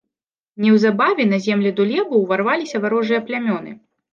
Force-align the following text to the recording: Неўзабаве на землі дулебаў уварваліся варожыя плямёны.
Неўзабаве 0.63 1.27
на 1.33 1.39
землі 1.47 1.73
дулебаў 1.81 2.17
уварваліся 2.25 2.77
варожыя 2.87 3.25
плямёны. 3.29 3.71